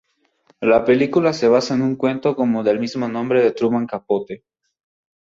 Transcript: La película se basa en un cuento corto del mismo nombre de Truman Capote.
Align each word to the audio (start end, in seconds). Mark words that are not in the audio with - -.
La 0.61 0.83
película 0.83 1.31
se 1.31 1.47
basa 1.47 1.75
en 1.75 1.83
un 1.83 1.95
cuento 1.95 2.35
corto 2.35 2.63
del 2.63 2.79
mismo 2.79 3.07
nombre 3.07 3.43
de 3.43 3.51
Truman 3.51 3.85
Capote. 3.85 4.43